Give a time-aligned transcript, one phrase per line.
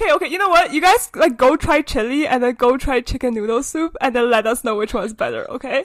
[0.00, 0.26] Okay, okay.
[0.28, 0.72] You know what?
[0.72, 4.30] You guys like go try chili and then go try chicken noodle soup and then
[4.30, 5.46] let us know which one's better.
[5.50, 5.84] Okay.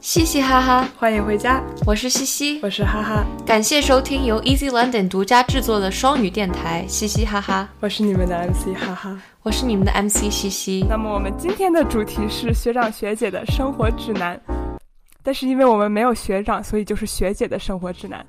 [0.00, 10.84] 嘻嘻哈哈，欢迎回家，我是西西，我是哈哈，感谢收听由 Easy London 独家制作的双语电台嘻嘻哈哈，我是你们的 MC 哈哈，我是你们的 MC 西西。
[10.88, 14.40] 那么我们今天的主题是学长学姐的生活指南，
[15.25, 18.23] 但是因为我们没有学长，所以就是学姐的生活指南。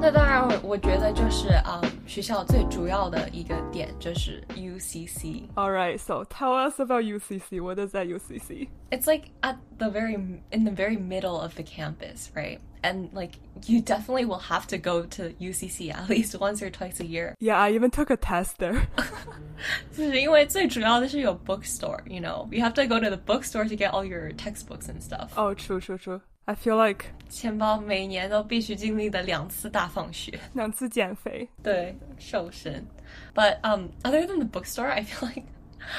[0.00, 1.80] 那当然，我觉得就是啊、
[2.11, 5.47] 学校最主要的一个点就是 UCC。
[5.55, 7.61] All right, so tell us about UCC.
[7.61, 8.69] What is that UCC?
[8.89, 10.15] It's like at the very
[10.51, 12.59] in the very middle of the campus, right?
[12.83, 13.33] And like
[13.65, 17.35] you definitely will have to go to UCC at least once or twice a year.
[17.39, 18.87] Yeah, I even took a test there.
[19.91, 24.31] 就是因为最主要的是有 bookstore, you know, you have to go to the bookstore to get all your
[24.33, 25.31] textbooks and stuff.
[25.35, 26.21] Oh, true, true, true.
[26.45, 32.87] I feel like 钱包每年都必须经历的两次大放学，两次减肥，对，瘦身。
[33.35, 35.43] But um, other than the bookstore, I feel like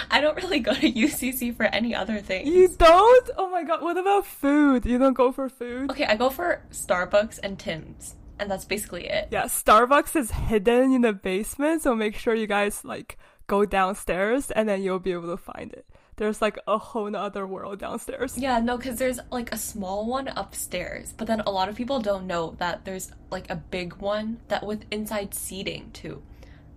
[0.08, 2.46] I don't really go to UCC for any other thing.
[2.46, 3.30] You don't?
[3.36, 4.86] Oh my god, what about food?
[4.86, 5.91] You don't go for food?
[5.91, 9.28] Okay, I go for Starbucks and Tim's, and that's basically it.
[9.30, 14.50] Yeah, Starbucks is hidden in the basement, so make sure you guys like go downstairs
[14.50, 15.86] and then you'll be able to find it.
[16.23, 18.38] There's like a whole other world downstairs.
[18.38, 21.99] Yeah, no, because there's like a small one upstairs, but then a lot of people
[21.99, 26.23] don't know that there's like a big one that with inside seating too.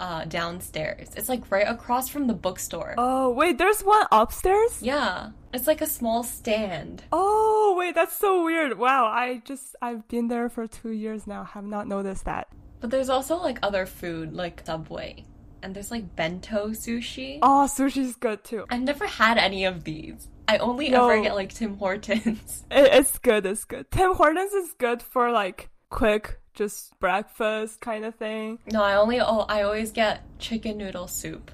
[0.01, 1.13] Uh, downstairs.
[1.17, 2.97] It's like right across from the bookstore.
[2.99, 4.83] Oh, wait, there's one upstairs?
[4.83, 7.05] Yeah, it's like a small stand.
[7.13, 8.77] Oh, wait, that's so weird.
[8.77, 12.49] Wow, I just, I've been there for two years now, have not noticed that.
[12.81, 15.25] But there's also like other food, like Subway.
[15.67, 17.41] And there's like bento sushi.
[17.43, 18.67] Oh, sushi's good too.
[18.71, 20.29] I've never had any of these.
[20.47, 21.09] I only No.
[21.11, 22.63] ever get like Tim Hortons.
[22.71, 23.91] It, it's good, it's good.
[23.91, 28.61] Tim Hortons is good for like quick, just breakfast kind of thing.
[28.71, 31.51] no, I only oh I always get chicken noodle soup.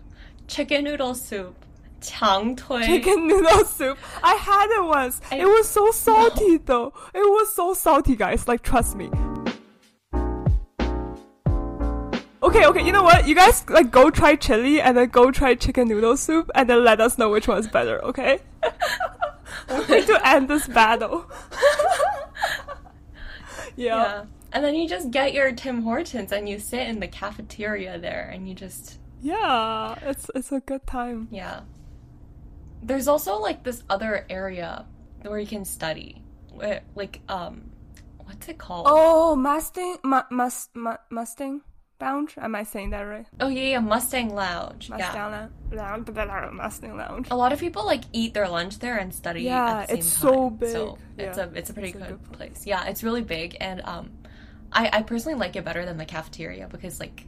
[0.46, 1.54] Chicken noodle soup.
[2.02, 2.84] 长腿.
[2.84, 3.96] Chicken noodle soup.
[4.22, 5.22] I had it once.
[5.30, 6.92] I- it was so salty though.
[7.14, 8.46] It was so salty, guys.
[8.46, 9.08] Like, trust me.
[12.52, 13.26] Okay, okay, you know what?
[13.26, 16.84] You guys like go try chili and then go try chicken noodle soup and then
[16.84, 18.40] let us know which one's better, okay?
[19.70, 21.24] we need to end this battle.
[23.74, 23.96] yeah.
[23.96, 24.24] Yeah.
[24.52, 28.30] And then you just get your Tim Hortons and you sit in the cafeteria there
[28.34, 31.28] and you just Yeah, it's it's a good time.
[31.30, 31.60] yeah.
[32.82, 34.84] There's also like this other area
[35.22, 36.22] where you can study.
[36.50, 37.70] Where like um
[38.24, 38.86] what's it called?
[38.90, 41.62] Oh, Mustang, mu- mus- mu- Mustang
[42.01, 42.35] Lounge.
[42.37, 43.25] Am I saying that right?
[43.39, 44.89] Oh yeah, yeah, Mustang Lounge.
[44.89, 44.97] yeah.
[44.97, 46.09] Mustang Lounge.
[46.09, 46.53] Lounge.
[46.53, 47.27] Mustang Lounge.
[47.31, 49.97] A lot of people like eat their lunch there and study Yeah, at the same
[49.97, 50.21] it's time.
[50.33, 50.69] so big.
[50.71, 52.67] So it's Yeah, a it's a pretty it's a good, good place.
[52.67, 54.11] Yeah, it's really big and um
[54.71, 57.25] I, I personally like it better than the cafeteria because like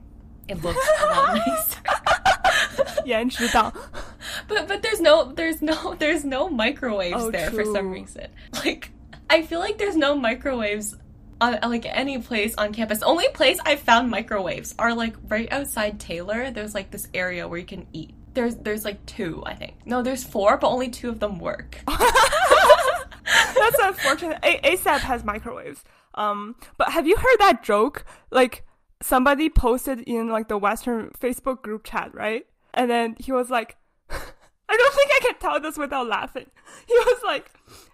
[0.47, 1.81] it looks a lot nicer.
[3.05, 3.73] 颜值党。
[4.47, 7.93] But but there's no there's no there's no microwaves Oh, there for some true.
[7.93, 8.27] reason.
[8.63, 8.91] Like
[9.29, 10.95] I feel like there's no microwaves
[11.40, 13.00] on like any place on campus.
[13.00, 16.50] The only place I found microwaves are like right outside Taylor.
[16.50, 18.14] There's like this area where you can eat.
[18.34, 19.74] There's there's like two, I think.
[19.84, 21.80] No, there's four, but only two of them work.
[21.86, 24.38] That's unfortunate.
[24.42, 25.84] A- ACEB has microwaves.
[26.14, 28.04] Um, but have you heard that joke?
[28.30, 28.64] Like
[29.02, 32.46] somebody posted in like the Western Facebook group chat, right?
[32.72, 33.76] And then he was like,
[34.10, 36.46] I don't think I can tell this without laughing.
[36.86, 37.50] He was like,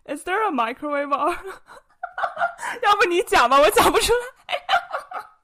[0.09, 1.37] "Is there a microwave on?"
[2.84, 4.20] 要不你讲吧，我讲不出来。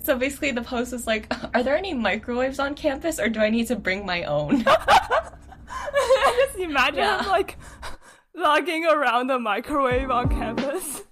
[0.03, 3.49] So basically the post was like, are there any microwaves on campus or do I
[3.49, 4.63] need to bring my own?
[4.65, 7.21] I just imagine Yeah.
[7.23, 7.57] him like
[8.33, 11.03] lugging around a microwave on campus.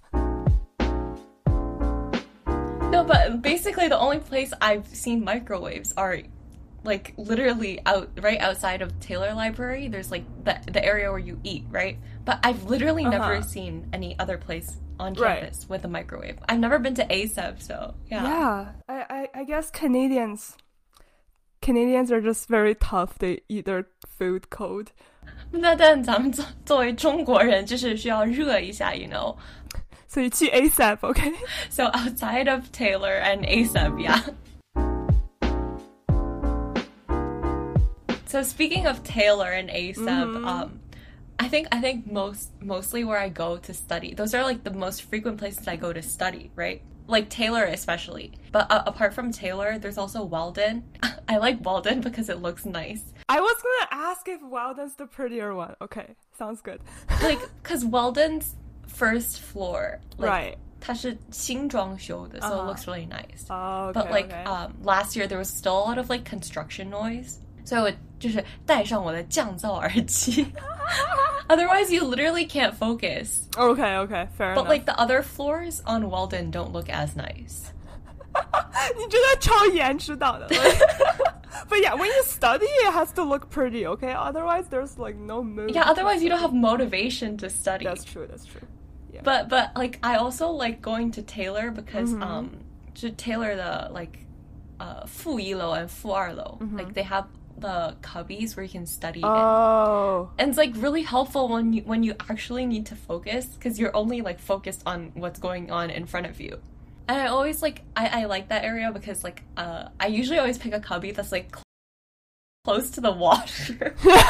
[2.90, 6.18] No, but basically the only place I've seen microwaves are
[6.82, 9.86] like literally out right outside of Taylor Library.
[9.86, 11.96] There's like the the area where you eat, right?
[12.25, 13.17] but I've literally uh-huh.
[13.17, 15.69] never seen any other place on campus right.
[15.69, 16.37] with a microwave.
[16.49, 18.23] I've never been to ACEB, so yeah.
[18.23, 20.57] Yeah, I, I, I guess Canadians,
[21.61, 23.19] Canadians are just very tough.
[23.19, 24.91] They eat their food cold.
[25.51, 29.35] 那但咱们作作为中国人，就是需要热一下，you know。
[30.07, 31.33] 所以去 ACEB, okay?
[31.69, 34.21] So outside of Taylor and ACEB, yeah.
[38.27, 40.45] So speaking of Taylor and ACEB, mm-hmm.
[40.45, 40.79] um,
[41.39, 44.13] I think I think most mostly where I go to study.
[44.13, 46.81] Those are like the most frequent places I go to study, right?
[47.07, 48.33] Like Taylor especially.
[48.51, 50.83] But uh, apart from Taylor, there's also Weldon.
[51.27, 53.03] I like Weldon because it looks nice.
[53.27, 55.75] I was going to ask if Weldon's the prettier one.
[55.81, 56.79] Okay, sounds good.
[57.23, 58.55] like cuz Weldon's
[58.87, 60.57] first floor like, right.
[60.79, 62.63] 它是新装修的, so uh-huh.
[62.63, 63.45] it looks really nice.
[63.49, 64.43] Oh, okay, but like okay.
[64.43, 67.39] um, last year there was still a lot of like construction noise.
[67.63, 70.45] So it 就是戴上我的降噪耳机。
[71.49, 73.47] Otherwise, you literally can't focus.
[73.57, 74.55] Okay, okay, fair.
[74.55, 74.69] But enough.
[74.69, 77.71] like the other floors on Weldon don't look as nice.
[78.97, 80.47] 你真的超严指导的。
[81.69, 84.13] but yeah, when you study, it has to look pretty, okay?
[84.13, 85.73] Otherwise, there's like no mood.
[85.73, 87.85] Yeah, otherwise you don't have motivation to study.
[87.85, 88.27] That's true.
[88.27, 88.67] That's true.
[89.13, 89.21] Yeah.
[89.23, 92.23] But but like I also like going to Taylor because mm-hmm.
[92.23, 92.57] um
[92.95, 94.25] to Taylor the like
[94.79, 96.77] uh 负一楼 and 负二楼 mm-hmm.
[96.77, 97.25] like they have
[97.57, 99.25] the cubbies where you can study in.
[99.25, 103.79] oh, and it's like really helpful when you when you actually need to focus because
[103.79, 106.59] you're only like focused on what's going on in front of you.
[107.07, 110.57] And I always like I, I like that area because like uh I usually always
[110.57, 111.63] pick a cubby that's like cl-
[112.65, 113.95] close to the washer.
[113.95, 114.03] Because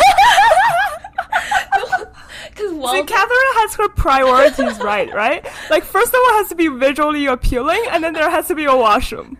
[2.56, 5.45] See, well, Catherine has her priorities right, right?
[5.69, 8.56] Like, first of all, it has to be visually appealing, and then there has to
[8.56, 9.38] be a washroom.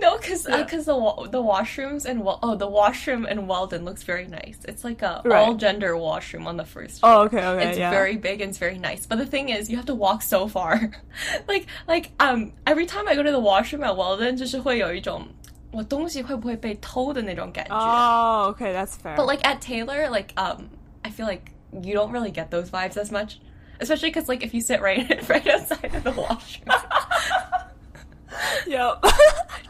[0.00, 0.56] No, because uh, yeah.
[0.56, 4.58] uh, cause the the washrooms and oh the washroom in Weldon looks very nice.
[4.66, 5.38] It's like a right.
[5.38, 7.00] all gender washroom on the first.
[7.02, 7.14] Oh, floor.
[7.14, 7.90] Oh, okay, okay, It's yeah.
[7.90, 9.04] very big and it's very nice.
[9.04, 10.90] But the thing is, you have to walk so far.
[11.48, 15.28] like like um every time I go to the washroom at Weldon，就是会有一种
[15.70, 17.74] 我东西会不会被偷的那种感觉。
[17.74, 19.16] Oh, okay, that's fair.
[19.16, 20.70] But like at Taylor, like um,
[21.04, 23.38] I feel like you don't really get those vibes as much,
[23.80, 26.74] especially because like if you sit right right outside of the washroom.
[28.66, 29.04] yep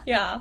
[0.06, 0.40] yeah.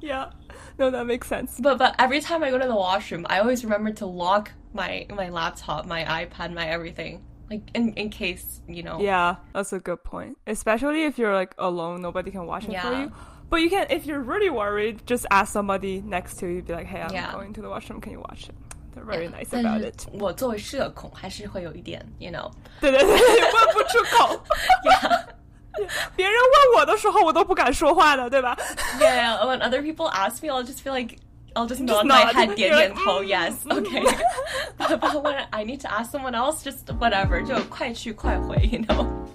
[0.00, 0.30] yeah.
[0.78, 1.58] No, that makes sense.
[1.60, 5.06] But but every time I go to the washroom, I always remember to lock my
[5.10, 9.00] my laptop, my iPad, my everything, like in in case you know.
[9.00, 10.38] Yeah, that's a good point.
[10.46, 13.02] Especially if you're like alone, nobody can watch it for Yeah.
[13.02, 13.12] you.
[13.50, 16.62] But you can, if you're really worried, just ask somebody next to you.
[16.62, 17.32] Be like, "Hey, I'm Yeah.
[17.32, 18.00] going to the washroom.
[18.00, 18.54] Can you watch it?"
[18.94, 20.20] They're very nice 但 about 是 it.
[20.20, 22.50] 我作为社恐，还是会有一点，you know.
[22.80, 24.44] 对对对，问不出口。
[24.84, 25.24] Yeah.
[26.15, 28.57] 别人问我的时候，我都不敢说话的，对吧
[28.99, 31.17] ？Yeah, when other people ask me, I'll just feel like
[31.55, 33.87] I'll just nod my head, 点点头，Yes, oh, mm, mm.
[33.87, 34.03] okay.
[34.77, 39.27] But when I need to ask someone else, just whatever, know.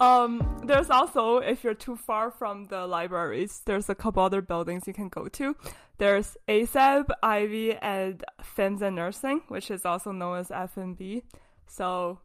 [0.00, 4.86] Um, there's also if you're too far from the libraries, there's a couple other buildings
[4.86, 5.54] you can go to.
[5.98, 11.22] There's ACEB, Ivey, and FIMS and Nursing, which is also known as FNB.
[11.66, 12.18] So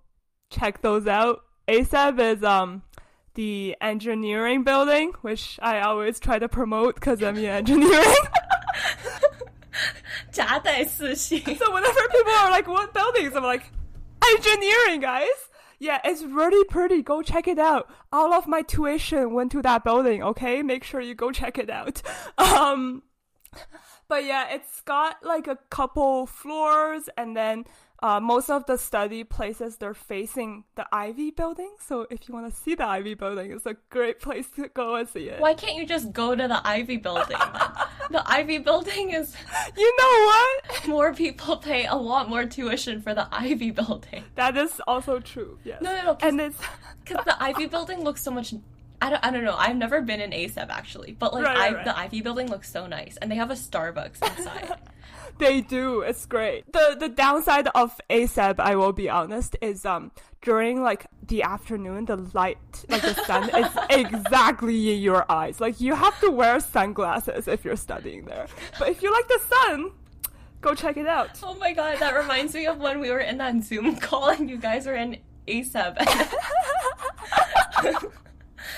[0.50, 1.44] check those out.
[1.68, 2.84] ACEB is um
[3.36, 8.04] the engineering building, which I always try to promote because I'm in engineering.
[11.58, 13.72] so whenever people are like, "What buildings?" I'm like,
[14.36, 15.28] "Engineering, guys."
[15.80, 17.02] Yeah, it's really pretty.
[17.02, 17.90] Go check it out.
[18.12, 20.24] All of my tuition went to that building.
[20.24, 22.02] Okay, make sure you go check it out.
[22.38, 23.04] Um,
[24.08, 27.66] but yeah, it's got like a couple floors, and then
[28.04, 31.72] uh, most of the study places they're facing the Ivey building.
[31.80, 34.96] So if you want to see the Ivey building, it's a great place to go
[34.96, 35.40] and see it.
[35.40, 37.38] Why can't you just go to the Ivey building?
[38.12, 39.36] the Ivey building is
[39.78, 40.88] You know what?
[40.88, 44.24] more people pay a lot more tuition for the Ivey building.
[44.36, 45.58] That is also true.
[45.64, 45.82] Yes.
[45.82, 46.58] No, no, no, And it's
[47.04, 48.54] Because the Ivey building looks so much.
[49.02, 49.56] I don't, I don't know.
[49.58, 51.86] I've never been in ACEB actually, but like Right, I, right, right.
[51.86, 54.74] the Ivey building looks so nice, and they have a Starbucks inside.
[55.38, 56.00] They do.
[56.00, 56.72] It's great.
[56.72, 62.06] The the downside of ACEB, I will be honest, is um during like the afternoon,
[62.06, 65.60] the light, like the sun, is exactly in your eyes.
[65.60, 68.48] Like you have to wear sunglasses if you're studying there.
[68.80, 69.92] But if you like the sun,
[70.62, 71.38] go check it out.
[71.44, 74.50] oh my god, that reminds me of when we were in that Zoom call and
[74.50, 75.18] you guys were in
[75.48, 75.98] ACEB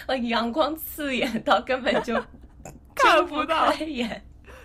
[0.07, 2.21] like 阳光刺眼到根本就
[2.95, 4.23] 看不到眼。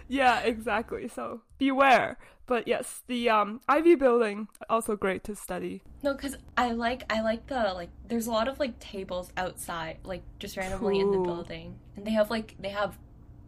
[0.08, 1.08] Yeah, exactly.
[1.08, 2.16] So beware.
[2.46, 5.82] But yes, the um, Ivey Building also great to study.
[6.02, 7.90] No, because I like I like the like.
[8.08, 12.10] There's a lot of like tables outside, like just randomly in the building, and they
[12.10, 12.98] have like they have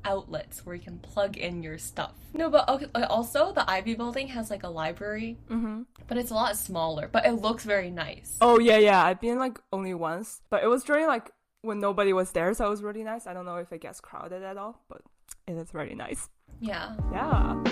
[0.04, 2.14] outlets where you can plug in your stuff.
[2.32, 5.82] No, but okay, also the Ivey Building has like a library, mm-hmm.
[6.06, 7.08] but it's a lot smaller.
[7.10, 8.36] But it looks very nice.
[8.40, 9.04] Oh yeah, yeah.
[9.04, 11.30] I've been like only once, but it was during like
[11.64, 13.26] when nobody was there, so it was really nice.
[13.26, 15.02] I don't know if it gets crowded at all, but
[15.46, 16.28] it is really nice.
[16.60, 16.94] Yeah.
[17.12, 17.64] Yeah.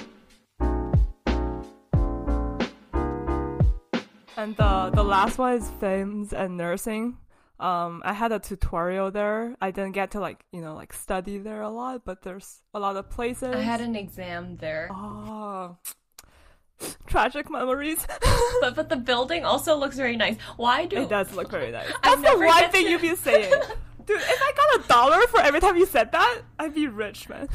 [4.37, 7.18] And the the last one is FIMS and nursing.
[7.61, 9.54] Um, I had a tutorial there.
[9.61, 12.80] I didn't get to like you know like study there a lot, but there's a
[12.80, 13.54] lot of places.
[13.54, 15.76] I had an exam there, oh
[17.07, 18.07] tragic memories.
[18.61, 20.37] but but the building also looks very nice.
[20.57, 21.91] Why do It does look very nice.
[22.03, 23.53] That's the never one thing to- you've been saying.
[24.05, 27.29] Dude, if I got a dollar for every time you said that, I'd be rich,
[27.29, 27.49] man.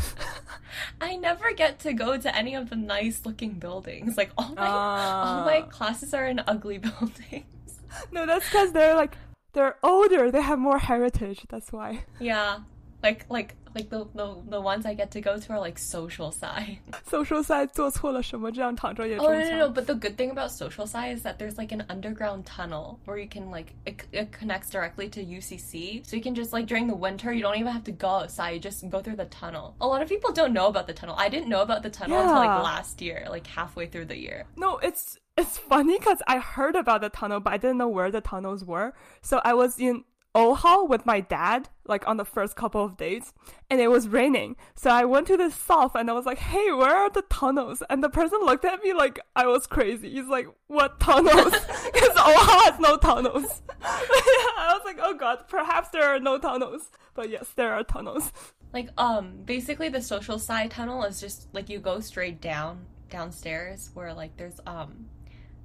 [1.01, 4.15] I never get to go to any of the nice looking buildings.
[4.15, 5.69] Like all my all my Ah.
[5.69, 7.79] classes are in ugly buildings.
[8.13, 9.17] No, that's because they're like
[9.53, 10.31] they're older.
[10.31, 11.45] They have more heritage.
[11.49, 12.05] That's why.
[12.19, 12.59] Yeah
[13.02, 16.30] Like like like the the, the ones I get to go to are like social
[16.30, 16.78] side.
[17.10, 19.58] social side 做错了什么，这样躺着也 Oh 中 no, 枪。
[19.58, 19.72] no, no!
[19.72, 23.18] But the good thing about social side is that there's like an underground tunnel where
[23.18, 26.86] you can like it, it connects directly to UCC, so you can just like during
[26.86, 28.50] the winter you don't even have to go outside.
[28.54, 29.74] You just go through the tunnel.
[29.80, 31.16] A lot of people don't know about the tunnel.
[31.18, 32.38] I didn't know about the tunnel until Yeah.
[32.54, 34.44] like last year, like halfway through the year.
[34.56, 38.12] No, it's it's funny because I heard about the tunnel, but I didn't know where
[38.12, 38.92] the tunnels were.
[39.22, 40.04] So I was in
[40.37, 43.33] O Hall with my dad, like on the first couple of days,
[43.71, 44.55] and it was raining.
[44.75, 47.81] So I went to the south and I was like, "Hey, where are the tunnels?"
[47.89, 50.11] And the person looked at me like I was crazy.
[50.11, 51.55] He's like, "What tunnels?"
[51.91, 53.63] Because O Hall has no tunnels.
[53.81, 58.31] I was like, "Oh God, perhaps there are no tunnels." But yes, there are tunnels.
[58.73, 63.89] Like um basically the social sci tunnel is just like you go straight down downstairs
[63.95, 65.09] where like there's um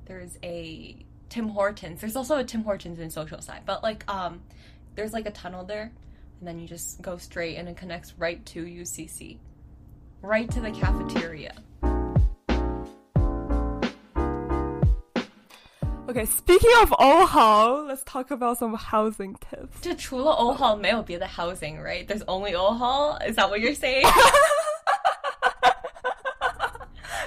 [0.06, 1.98] there's a Tim Hortons.
[2.02, 4.42] There's also a Tim Hortons in Social Sci, but like um,
[4.96, 5.90] there's like a tunnel there,
[6.38, 9.38] and then you just go straight and it connects right to UCC,
[10.20, 11.54] right to the cafeteria.
[16.10, 19.80] Okay, speaking of O Hall, let's talk about some housing tips.
[19.80, 20.32] 这除了
[21.26, 22.06] housing, right?
[22.06, 23.16] There's only O Hall.
[23.26, 24.04] Is that what you're saying?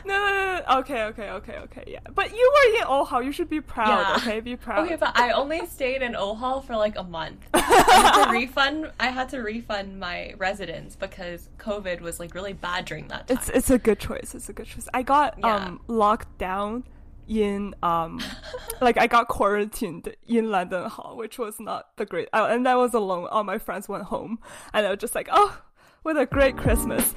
[0.05, 0.34] no, no,
[0.69, 1.83] Okay, okay, okay, okay.
[1.87, 3.21] Yeah, but you were in O Hall.
[3.21, 3.87] You should be proud.
[3.87, 4.15] Yeah.
[4.17, 4.85] Okay, be proud.
[4.85, 7.45] Okay, but I only stayed in O Hall for like a month.
[7.53, 8.91] I had to refund.
[8.99, 13.37] I had to refund my residence because COVID was like really bad during that time.
[13.37, 14.33] it's it's a good choice.
[14.33, 14.87] It's a good choice.
[14.93, 15.55] I got Yeah.
[15.55, 16.83] um locked down
[17.27, 18.21] in um
[18.81, 22.27] like I got quarantined in London Hall, which was not the great.
[22.33, 23.27] Uh, and I was alone.
[23.31, 24.39] All my friends went home,
[24.73, 25.61] and I was just like, oh,
[26.03, 27.13] what a great Christmas.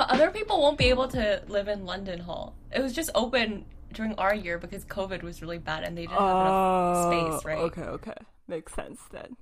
[0.00, 2.54] But other people won't be able to live in London Hall.
[2.72, 6.16] It was just open during our year because COVID was really bad and they didn't
[6.16, 7.58] have enough Oh, space, right?
[7.58, 8.14] Okay, okay,
[8.48, 9.36] makes sense then.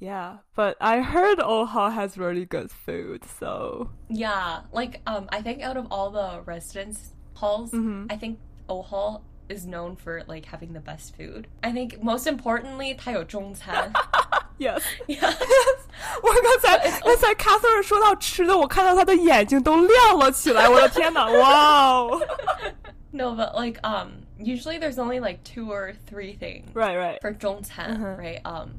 [0.00, 5.40] Yeah, but I heard O Hall has really good food, so Yeah, like um, I
[5.40, 8.06] think out of all the residence halls, Mm-hmm.
[8.10, 11.46] I think O Hall is known for like having the best food.
[11.62, 13.22] I think most importantly, 它有
[14.51, 14.51] 中餐。
[14.59, 14.81] yes.
[15.07, 15.33] yeah.
[16.21, 20.67] 我刚才刚才 Catherine 说到吃的，我看到她的眼睛都亮了起来。
[20.69, 21.25] 我的天哪！
[21.27, 22.21] 哇哦
[23.11, 27.19] No, but like um, usually there's only like two or three things Right, right.
[27.21, 28.17] for 中餐 Mhm.
[28.19, 28.41] right?
[28.43, 28.69] Um,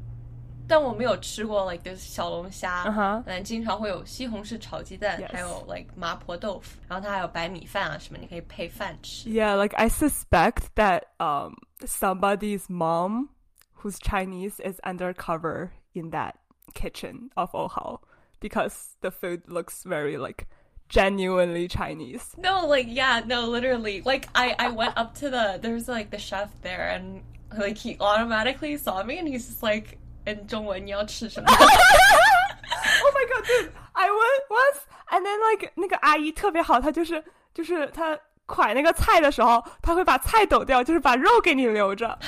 [0.69, 9.31] 但我没有吃过 like there's 小龙虾，嗯哼但经常会有西红柿炒鸡蛋 Yes 还有 like 麻婆豆腐，然后它还有白米饭啊什么，你可以配饭吃。
[9.31, 11.55] Yeah, like I suspect that um
[11.87, 13.29] somebody's mom
[13.84, 16.40] whose Chinese is undercover in that
[16.74, 18.02] kitchen of O Hall
[18.40, 20.48] because the food looks very like
[20.88, 22.34] genuinely Chinese.
[22.38, 24.02] No, like yeah, no, literally.
[24.02, 27.24] Like I I went up to the there's like the chef there and
[27.58, 31.52] like he automatically saw me and he's just like in 中文你要吃什么?
[31.52, 34.80] oh my god, dude, I went once
[35.12, 35.74] and then like
[38.47, 42.19] 蒯那个菜的时候，她会把菜抖掉，就是把肉给你留着。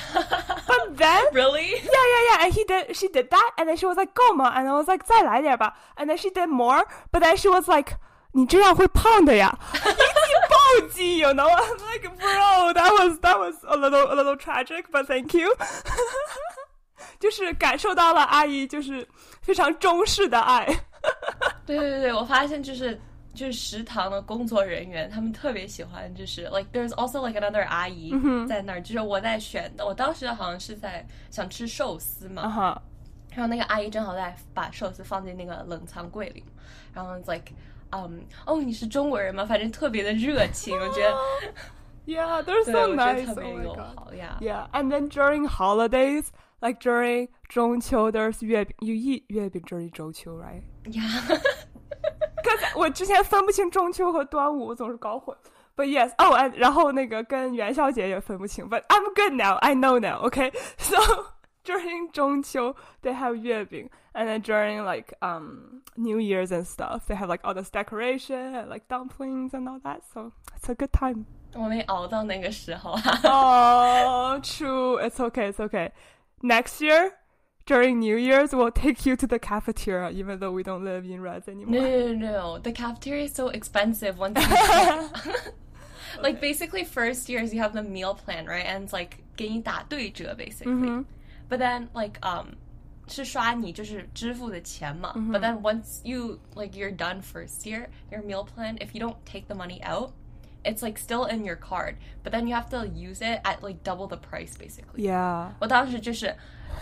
[0.67, 1.75] But then really?
[1.81, 2.45] Yeah, yeah, yeah.
[2.45, 2.95] And he did.
[2.95, 5.75] She did that, and then she was like, "够吗?" And I was like, 再来点吧。
[5.97, 7.93] And then she did more, but then she was like,
[8.33, 9.93] 你这样会胖的呀，一起
[10.49, 11.49] 暴击，you know?
[11.49, 15.53] I'm like, bro, that was that was a little a little tragic, but thank you.
[17.19, 19.07] 就是感受到了阿姨就是
[19.41, 20.65] 非常中式的爱。
[21.65, 22.99] 对对对，我发现就是
[23.36, 28.12] 就是食堂的工作人员，他们特别喜欢，就是 like there's also like another 阿姨
[28.48, 32.82] 在那儿，就是我在选的，我当时好像是在想吃寿司嘛，
[33.30, 36.42] 然后那个阿姨正好在把寿司放进那个冷藏柜里，
[36.92, 37.52] 然后 like，
[37.90, 39.44] 嗯，哦，你是中国人吗？
[39.44, 41.14] 反正特别的热情，我觉得
[42.06, 43.26] ，Yeah, they're 对，so 我觉得 nice.
[43.26, 43.98] 特 Oh 别 my 友 god.
[43.98, 44.38] 好呀。
[44.40, 46.28] Yeah, and then during holidays,
[46.60, 48.74] like during 中秋, there's 月饼.
[48.80, 50.62] You eat 月饼 during 中秋, right?
[50.92, 51.02] 呀，
[52.45, 55.35] 刚才我之前分不清中秋和端午，我总是搞混。
[55.75, 58.69] But yes, oh, and 然后那个跟元宵节也分不清。
[58.69, 59.55] But I'm good now.
[59.61, 60.27] I know now.
[60.27, 60.97] Okay, so
[61.63, 67.15] during 中秋 they have 月饼, and then during like um New Year's and stuff, they
[67.15, 70.01] have like all this decoration and like dumplings and all that.
[70.13, 71.25] So it's a good time.
[71.53, 73.01] 我没熬到那个时候啊。
[73.23, 74.99] oh, true.
[74.99, 75.51] It's okay.
[75.51, 75.91] It's okay.
[76.41, 77.13] Next year.
[77.65, 81.21] During New Year's, we'll take you to the cafeteria, even though we don't live in
[81.21, 81.81] Res No, anymore.
[81.81, 82.59] no, no, no.
[82.59, 84.47] The cafeteria is so expensive once you
[86.21, 88.65] Like basically first years you have the meal plan, right?
[88.65, 90.73] And it's like 给你打对折 basically.
[90.73, 91.05] Mhm.
[91.49, 92.55] But then like um
[93.07, 95.13] 是刷你就是支付的钱嘛。
[95.15, 99.47] But then once you like you're done first year, your meal plan, if you don't take
[99.47, 100.11] the money out,
[100.65, 101.95] it's like still in your card.
[102.23, 105.03] But then you have to use it at like double the price basically.
[105.03, 105.49] Yeah.
[105.59, 106.35] 我当时就是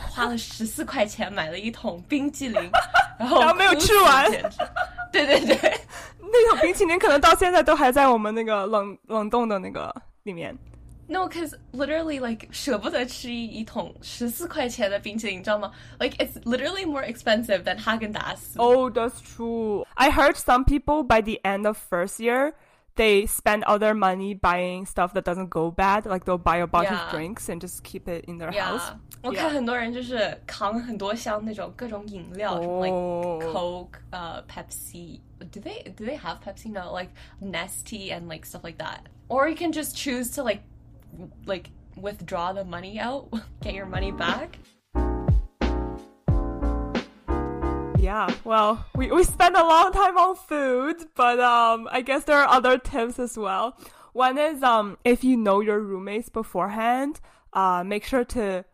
[0.09, 2.71] 花了十四块钱买了一桶冰淇淋，
[3.17, 4.57] 然后然后没有哭死吃完简直
[5.11, 5.81] 对对对。
[6.19, 10.55] 那种冰淇淋可能到现在都还在我们那个冷冷冻的那个里面。
[11.11, 15.71] No, because literally, like, 舍不得吃一一桶十四块钱的冰淇淋，你知道吗？
[15.99, 18.55] Like, it's literally more expensive than Haagen Dazs.
[18.57, 19.85] Oh, that's true.
[19.95, 22.53] I heard some people by the end of first year,
[22.96, 26.06] they spend all their money buying stuff that doesn't go bad.
[26.06, 27.06] Like they'll buy a bottle yeah.
[27.06, 28.66] of drinks and just keep it in their yeah.
[28.66, 28.92] house.
[29.22, 33.40] 我看很多人就是扛很多箱那种各种饮料，什么 oh.
[33.40, 35.20] like Coke, uh, Pepsi.
[35.50, 36.70] Do they do they have Pepsi?
[36.70, 37.10] No, like
[37.42, 39.00] Nestea and like stuff like that.
[39.28, 40.62] Or you can just choose to like
[41.46, 43.28] like withdraw the money out,
[43.62, 44.58] get your money back.
[48.04, 52.36] Yeah, well, we, we spend a long time on food, but um, I guess there
[52.36, 53.78] are other tips as well.
[54.12, 57.22] One is um, if you know your roommates beforehand,
[57.54, 58.66] uh, make sure to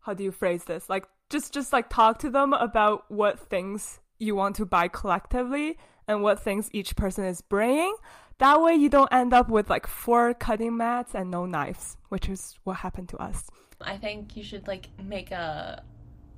[0.00, 0.88] how do you phrase this?
[0.88, 5.76] Like just just like talk to them about what things you want to buy collectively
[6.06, 7.94] and what things each person is bringing.
[8.38, 12.26] That way you don't end up with like four cutting mats and no knives, which
[12.30, 13.50] is what happened to us.
[13.82, 15.82] I think you should like make a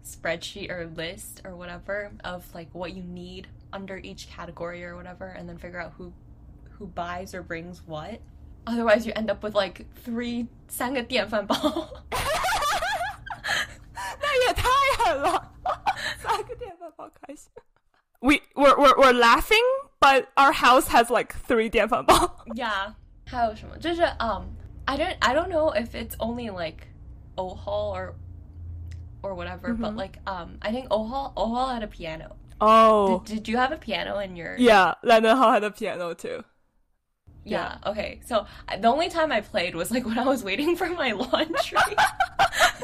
[0.09, 5.27] spreadsheet or list or whatever of like what you need under each category or whatever
[5.27, 6.13] and then figure out who
[6.77, 8.19] who buys or brings what.
[8.67, 11.55] Otherwise you end up with like three 三个电饭煲。
[14.21, 14.69] 那也太
[15.03, 15.51] 狠了，
[16.19, 17.51] 三个电饭煲开心。
[18.19, 19.63] We we're, we're we're laughing,
[19.99, 22.45] but our house has like three 电饭煲。
[22.55, 22.93] yeah.
[23.27, 23.77] 还有什么？
[23.77, 24.43] 就是 um
[24.85, 26.87] I don't I don't know if it's only like
[27.37, 28.13] O Hall or
[29.22, 32.36] or whatever, but like um I think O Hall O Hall had a piano.
[32.60, 36.14] Oh, Did, did you have a piano in your yeah, London Hall had a piano
[36.14, 36.44] too.
[37.44, 37.78] Yeah.
[37.86, 38.20] Okay.
[38.26, 38.46] So
[38.80, 41.78] the only time I played was like when I was waiting for my laundry.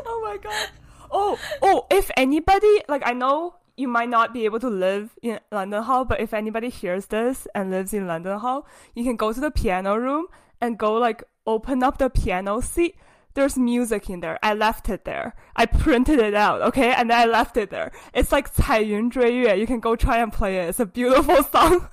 [0.08, 0.68] Oh my god.
[1.10, 5.38] Oh, oh, if anybody, like, I know you might not be able to live in
[5.52, 9.32] London Hall, but if anybody hears this and lives in London Hall, you can go
[9.32, 10.26] to the piano room
[10.60, 12.96] and go, like, open up the piano seat
[13.35, 14.37] There's music in there.
[14.44, 15.35] I left it there.
[15.55, 16.91] I printed it out, okay?
[16.94, 17.91] And then I left it there.
[18.13, 19.57] It's like 彩云追月.
[19.57, 20.70] You can go try and play it.
[20.70, 21.87] It's a beautiful song.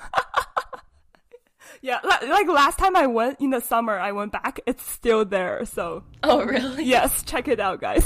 [1.81, 4.59] yeah, li- like last time I went in the summer, I went back.
[4.67, 6.03] It's still there, so.
[6.25, 6.83] oh, really?
[6.85, 8.05] Yes, check it out, guys.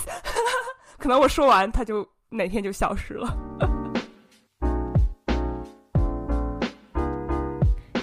[0.99, 3.35] 可能我说完，它就哪天就消失了。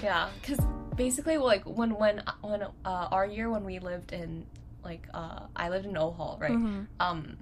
[0.01, 0.27] Yeah.
[0.41, 0.59] Because
[0.95, 4.45] basically, like when when when uh, our year when we lived in
[4.84, 6.50] like uh, I lived in O Hall, right?
[7.00, 7.36] Um,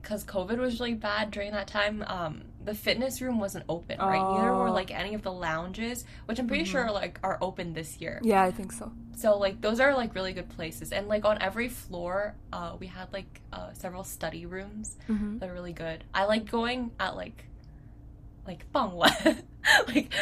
[0.00, 2.04] because COVID was really bad during that time.
[2.06, 4.20] Um, the fitness room wasn't open, right?
[4.36, 8.00] Neither were like any of the lounges, which I'm pretty sure like are open this
[8.00, 8.20] year.
[8.22, 8.92] Yeah, I think so.
[9.16, 12.86] So like those are like really good places, and like on every floor, uh, we
[12.86, 14.96] had like uh, several study rooms.
[15.40, 16.04] that are really good.
[16.14, 17.44] I like going at like
[18.46, 19.42] like 傍晚,
[19.88, 20.12] like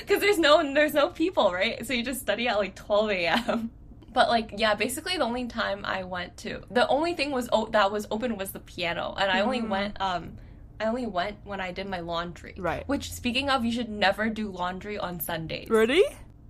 [0.00, 1.84] because there's no there's no people, right?
[1.86, 3.70] So you just study at like 12 a.m.
[4.14, 7.66] But like yeah, basically the only time I went to the only thing was oh
[7.72, 10.38] that was open was the piano, and I only went um.
[10.80, 12.52] I only went when I did my laundry.
[12.58, 12.82] Right.
[12.88, 16.02] Which, speaking of, you should never do laundry on Sundays Really?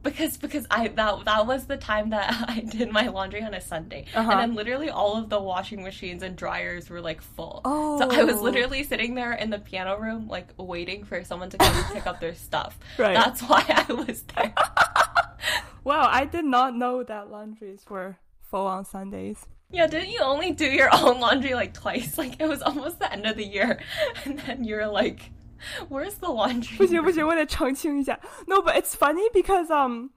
[0.03, 3.61] because because I that that was the time that I did my laundry on a
[3.61, 4.31] Sunday, Uh-huh.
[4.31, 7.61] and then literally all of the washing machines and dryers were like full.
[7.67, 7.99] Oh.
[7.99, 8.43] So I was Oh.
[8.43, 12.19] literally sitting there in the piano room, like waiting for someone to come pick up
[12.19, 12.79] their stuff.
[12.99, 13.15] Right.
[13.15, 14.55] That's why I was there.
[15.84, 19.46] Wow, I did not know that laundries were full on Sundays.
[19.72, 22.18] yeah, didn't you only do your own laundry like twice?
[22.18, 23.80] Like it was almost the end of the year,
[24.26, 25.32] and then you're like,
[25.88, 28.20] "Where's the laundry?" 不行不行，我得澄清一下。
[28.48, 30.10] No, but it's funny because um,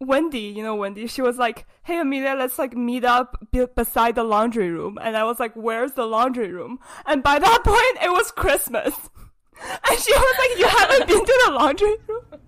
[0.00, 4.14] Wendy, you know Wendy, she was like, "Hey Amelia, let's like meet up be- beside
[4.14, 8.02] the laundry room," and I was like, "Where's the laundry room?" And by that point,
[8.02, 8.94] it was Christmas,
[9.60, 12.40] and she was like, "You haven't been to the laundry room."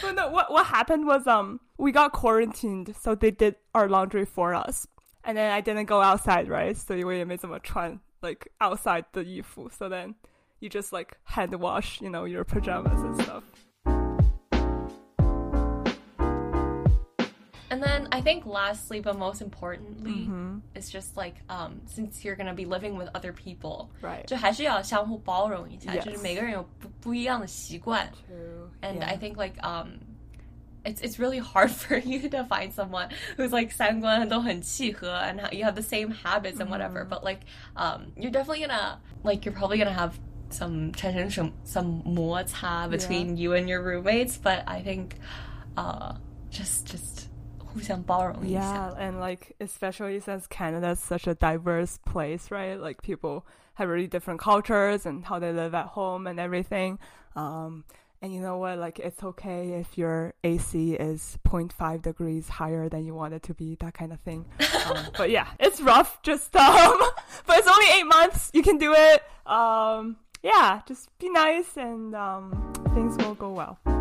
[0.00, 4.24] but no, what what happened was um we got quarantined, so they did our laundry
[4.24, 4.86] for us,
[5.24, 6.76] and then I didn't go outside, right?
[6.76, 9.76] So you were trying like outside the yifu.
[9.76, 10.14] so then
[10.60, 13.42] you just like hand wash, you know, your pajamas and stuff.
[17.71, 20.59] And then I think lastly, but most importantly, Mm-hmm.
[20.75, 24.25] is just like um, since you're gonna be living with other people, Right.
[24.25, 26.03] 就还是要相互包容一下， Yes.
[26.03, 28.09] 就是每个人有不不一样的习惯。
[28.27, 28.69] True.
[28.81, 29.05] And yeah.
[29.07, 29.99] I think like um,
[30.85, 35.73] it's it's really hard for you to find someone who's like 三观都很契合 and you have
[35.73, 37.03] the same habits and whatever.
[37.03, 37.41] But like,
[37.75, 40.13] um, you're definitely gonna like you're probably gonna have
[40.49, 44.37] some 产生 some some 摩擦 between you and your roommates.
[44.41, 45.17] But I think,
[45.75, 46.13] uh,
[46.49, 47.27] just just
[47.71, 48.59] 互相包容一下。
[48.59, 52.79] Yeah, and like especially since Canada's such a diverse place, right?
[52.79, 56.97] Like people have really different cultures and how they live at home and everything.
[57.35, 57.83] Um,
[58.21, 58.79] and you know what?
[58.79, 63.53] Like it's okay if your AC is 0.5 degrees higher than you want it to
[63.53, 64.45] be, that kind of thing.
[64.87, 66.21] Um, but yeah, it's rough.
[66.23, 66.97] Just um,
[67.45, 68.49] but it's only eight months.
[68.53, 69.21] You can do it.
[69.45, 74.00] Um, yeah, just be nice and um, things will go well.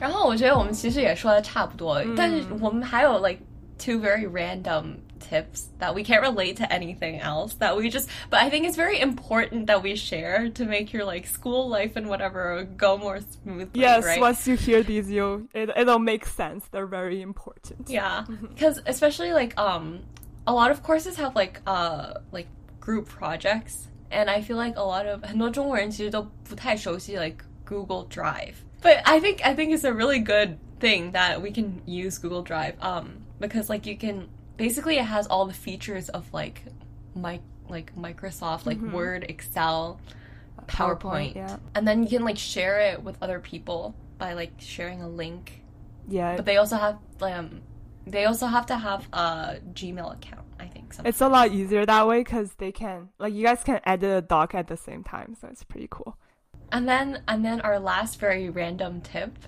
[0.00, 3.40] 然后我觉得我们其实也说的差不多，但是我们还有 like
[3.78, 8.38] two very random tips that we can't relate to anything else that we just but
[8.38, 12.06] I think it's very important that we share to make your like school life and
[12.08, 13.80] whatever go more smoothly.
[13.80, 14.20] Yes, right?
[14.20, 16.64] once you hear these, you it, it'll make sense.
[16.70, 17.88] They're very important.
[17.88, 18.24] Yeah,
[18.54, 20.00] because especially like um,
[20.46, 22.46] a lot of courses have like uh like
[22.78, 28.54] group projects, and I feel like a lot of 很多中国人其实都不太熟悉 like Google Drive.
[28.81, 32.41] but I think I think it's a really good thing that we can use Google
[32.41, 36.63] Drive um because like you can basically it has all the features of like
[37.15, 39.99] like Microsoft like Word, Excel,
[40.67, 41.57] PowerPoint, yeah.
[41.75, 45.63] and then you can like share it with other people by like sharing a link
[46.07, 47.61] Yeah, but they also have um
[48.07, 50.93] they also have to have a Gmail account, I think.
[50.93, 51.09] Something.
[51.09, 54.21] it's a lot easier that way because they can like you guys can edit a
[54.21, 56.17] doc at the same time, so it's pretty cool.
[56.72, 59.38] And then and then our last very random tip.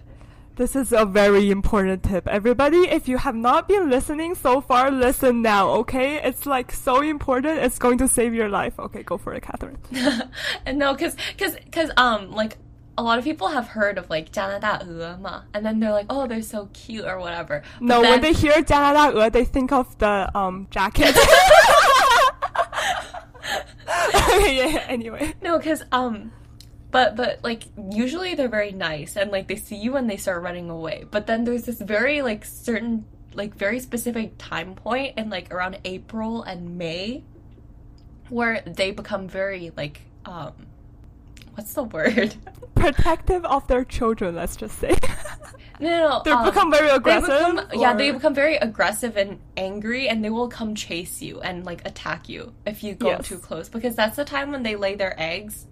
[0.56, 2.26] This is a very important tip.
[2.26, 6.20] Everybody, if you have not been listening so far, listen now, okay?
[6.20, 7.58] It's like so important.
[7.60, 8.74] It's going to save your life.
[8.78, 9.78] Okay, go for it, Catherine.
[10.66, 12.56] and no, cause cause cause um like
[12.96, 16.42] a lot of people have heard of like 加拿大鹅嘛, and then they're like, oh, they're
[16.42, 17.62] so cute or whatever.
[17.78, 21.14] But No, when then- they hear 加拿大鹅, they think of the um jacket.
[24.34, 25.34] okay, yeah, yeah, anyway.
[25.40, 26.32] No, because um,
[26.93, 30.41] but but like usually they're very nice and like they see you and they start
[30.43, 31.05] running away.
[31.09, 33.03] But then there's this very like certain
[33.33, 37.23] like very specific time point in like around April and May
[38.29, 40.53] where they become very like um,
[41.55, 42.35] what's the word?
[42.75, 44.95] Protective of their children, let's just say.
[45.79, 46.21] No, no, no.
[46.23, 47.55] they um, become very they aggressive.
[47.55, 51.65] become, yeah, they become very aggressive and angry, and they will come chase you and
[51.65, 53.27] like attack you if you go Yes.
[53.27, 55.65] too close because that's the time when they lay their eggs,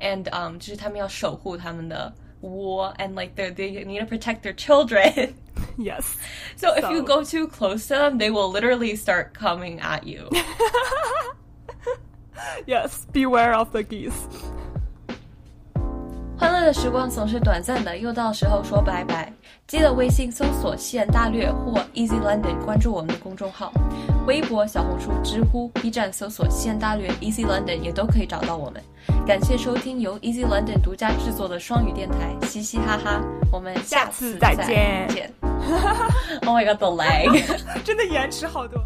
[0.00, 5.34] and um, 就是他们要守护他们的窝 and like they they need to protect their children.
[5.76, 6.14] Yes.
[6.56, 10.04] so if you So- go too close to them, they will literally start coming at
[10.04, 10.28] you.
[12.66, 13.06] Yes.
[13.12, 14.12] Beware of the geese.
[16.38, 19.30] 欢乐的时光总是短暂的，又到时候说拜拜。
[19.66, 23.70] 记得微信搜索“西安大略”或 “Easy London”，关注我们的公众号。
[24.25, 28.81] 微博、小红书、知乎、B 站搜索“西安大略 Easy London” 也都可以找到我们。
[29.25, 33.21] 感谢收听由 Easy London 独家制作的双语电台，嘻嘻哈哈。
[33.51, 35.33] 我们下次再见再见见。
[36.45, 37.43] oh my god, the lag.
[37.85, 38.81] 真的延迟好多。